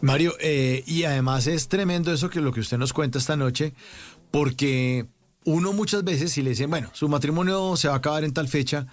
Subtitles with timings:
[0.00, 3.74] Mario, eh, y además es tremendo eso que lo que usted nos cuenta esta noche,
[4.30, 5.06] porque
[5.44, 8.48] uno muchas veces, si le dicen, bueno, su matrimonio se va a acabar en tal
[8.48, 8.86] fecha,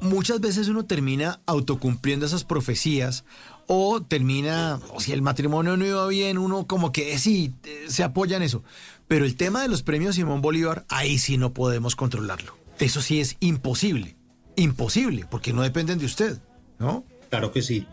[0.00, 3.24] muchas veces uno termina autocumpliendo esas profecías
[3.66, 7.54] o termina, o si el matrimonio no iba bien, uno como que sí,
[7.88, 8.62] se apoya en eso.
[9.08, 12.56] Pero el tema de los premios Simón Bolívar, ahí sí no podemos controlarlo.
[12.78, 14.16] Eso sí es imposible,
[14.56, 16.38] imposible, porque no dependen de usted,
[16.78, 17.04] ¿no?
[17.28, 17.86] Claro que sí.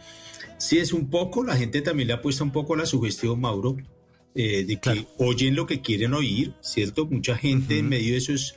[0.58, 3.76] Sí, es un poco, la gente también le ha puesto un poco la sugestión, Mauro,
[4.36, 7.06] eh, de que oyen lo que quieren oír, ¿cierto?
[7.06, 8.56] Mucha gente en medio de esos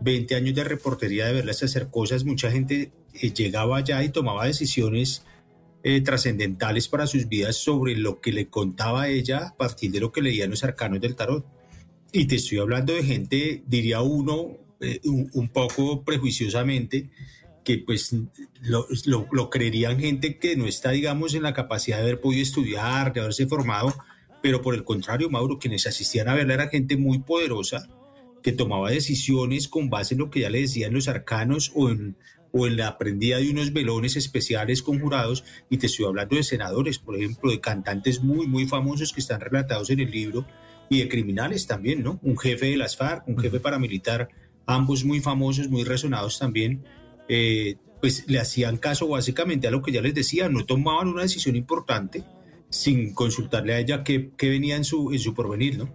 [0.00, 4.46] 20 años de reportería de verlas hacer cosas, mucha gente eh, llegaba allá y tomaba
[4.46, 5.24] decisiones
[5.82, 10.12] eh, trascendentales para sus vidas sobre lo que le contaba ella a partir de lo
[10.12, 11.46] que leían los arcanos del tarot.
[12.12, 14.58] Y te estoy hablando de gente, diría uno,
[15.04, 17.10] un, poco prejuiciosamente,
[17.64, 18.14] que pues
[18.60, 18.86] lo,
[19.32, 23.20] lo, creerían gente que no está, digamos, en la capacidad de haber podido estudiar, de
[23.20, 23.94] haberse formado,
[24.42, 27.88] pero por el contrario, Mauro, quienes asistían a verla era gente muy poderosa,
[28.42, 32.16] que tomaba decisiones con base en lo que ya le decían los arcanos o en,
[32.52, 36.98] o en la aprendida de unos velones especiales conjurados, y te estoy hablando de senadores,
[36.98, 40.46] por ejemplo, de cantantes muy, muy famosos que están relatados en el libro,
[40.90, 42.20] y de criminales también, ¿no?
[42.22, 44.28] Un jefe de las FARC, un jefe paramilitar,
[44.66, 46.84] ambos muy famosos, muy resonados también,
[47.28, 51.22] eh, pues le hacían caso básicamente a lo que ya les decía, no tomaban una
[51.22, 52.24] decisión importante
[52.68, 55.88] sin consultarle a ella qué, venía en su, en su porvenir, ¿no?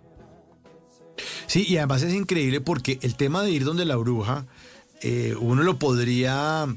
[1.47, 4.47] Sí, y además es increíble porque el tema de ir donde la bruja,
[5.01, 6.67] eh, uno lo podría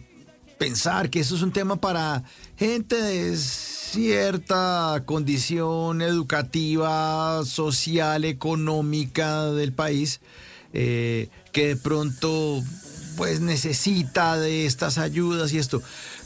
[0.58, 2.24] pensar que eso es un tema para
[2.56, 10.20] gente de cierta condición educativa, social, económica del país,
[10.72, 12.62] eh, que de pronto
[13.16, 15.82] pues necesita de estas ayudas y esto.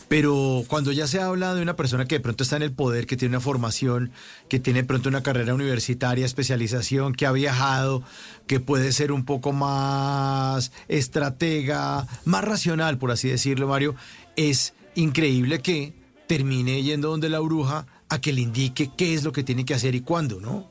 [0.08, 3.06] Pero cuando ya se habla de una persona que de pronto está en el poder,
[3.06, 4.12] que tiene una formación,
[4.48, 8.04] que tiene de pronto una carrera universitaria, especialización, que ha viajado,
[8.46, 13.96] que puede ser un poco más estratega, más racional, por así decirlo, Mario,
[14.36, 15.92] es increíble que
[16.28, 19.74] termine yendo donde la bruja a que le indique qué es lo que tiene que
[19.74, 20.68] hacer y cuándo, ¿no?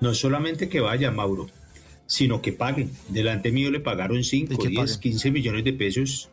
[0.00, 1.48] No solamente que vaya, Mauro,
[2.06, 2.90] sino que paguen.
[3.08, 6.30] Delante mío le pagaron 5, 10, 15 millones de pesos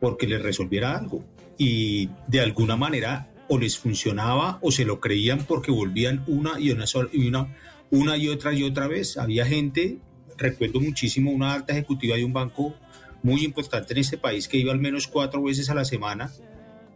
[0.00, 1.24] porque les resolviera algo
[1.58, 6.70] y de alguna manera o les funcionaba o se lo creían porque volvían una y
[6.70, 7.54] una, y una,
[7.90, 9.16] una y otra y otra vez.
[9.16, 9.98] Había gente,
[10.38, 12.74] recuerdo muchísimo, una alta ejecutiva de un banco
[13.22, 16.32] muy importante en este país que iba al menos cuatro veces a la semana,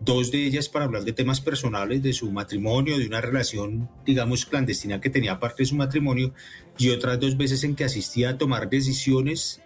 [0.07, 4.47] dos de ellas para hablar de temas personales, de su matrimonio, de una relación, digamos,
[4.47, 6.33] clandestina que tenía aparte de su matrimonio,
[6.79, 9.61] y otras dos veces en que asistía a tomar decisiones,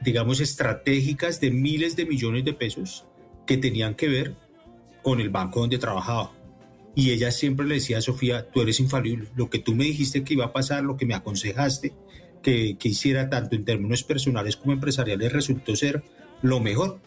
[0.00, 3.06] digamos, estratégicas de miles de millones de pesos
[3.46, 4.36] que tenían que ver
[5.02, 6.32] con el banco donde trabajaba.
[6.94, 10.24] Y ella siempre le decía a Sofía, tú eres infalible, lo que tú me dijiste
[10.24, 11.94] que iba a pasar, lo que me aconsejaste
[12.42, 16.02] que, que hiciera tanto en términos personales como empresariales resultó ser
[16.42, 17.00] lo mejor.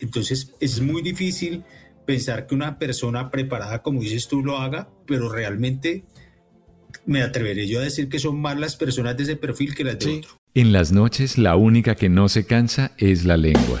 [0.00, 1.62] Entonces es muy difícil
[2.04, 6.04] pensar que una persona preparada, como dices tú, lo haga, pero realmente
[7.06, 9.98] me atreveré yo a decir que son más las personas de ese perfil que las
[9.98, 10.40] de otro.
[10.54, 13.80] En las noches la única que no se cansa es la lengua.